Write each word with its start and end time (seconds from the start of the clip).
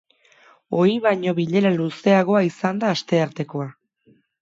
Ohi 0.83 0.95
baino 1.03 1.35
bilera 1.41 1.73
luzeagoa 1.77 2.43
izan 2.51 2.83
da 2.85 2.93
asteartekoa. 2.97 3.73